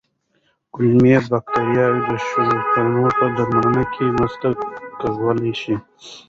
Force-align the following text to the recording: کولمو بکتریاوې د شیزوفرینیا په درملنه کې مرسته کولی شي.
کولمو 0.73 1.17
بکتریاوې 1.31 2.01
د 2.09 2.11
شیزوفرینیا 2.27 3.09
په 3.17 3.25
درملنه 3.35 3.83
کې 3.93 4.05
مرسته 4.17 4.47
کولی 5.01 5.53
شي. 5.61 5.75